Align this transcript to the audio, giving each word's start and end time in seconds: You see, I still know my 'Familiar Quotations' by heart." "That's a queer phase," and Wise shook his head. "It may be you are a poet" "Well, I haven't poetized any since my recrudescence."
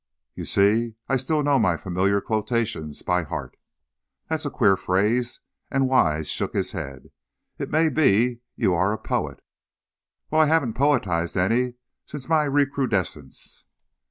You 0.33 0.45
see, 0.45 0.95
I 1.07 1.15
still 1.15 1.43
know 1.43 1.59
my 1.59 1.77
'Familiar 1.77 2.21
Quotations' 2.21 3.03
by 3.03 3.21
heart." 3.21 3.55
"That's 4.29 4.47
a 4.47 4.49
queer 4.49 4.75
phase," 4.75 5.41
and 5.69 5.87
Wise 5.87 6.27
shook 6.27 6.55
his 6.55 6.71
head. 6.71 7.11
"It 7.59 7.69
may 7.69 7.87
be 7.87 8.39
you 8.55 8.73
are 8.73 8.93
a 8.93 8.97
poet" 8.97 9.43
"Well, 10.31 10.41
I 10.41 10.45
haven't 10.47 10.73
poetized 10.73 11.35
any 11.37 11.75
since 12.07 12.27
my 12.27 12.45
recrudescence." 12.45 13.65